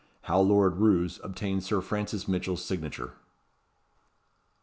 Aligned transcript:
How 0.23 0.39
Lord 0.39 0.77
Roos 0.77 1.19
obtained 1.23 1.63
Sir 1.63 1.79
Francis 1.79 2.27
Mitchell's 2.27 2.65
signature. 2.65 3.13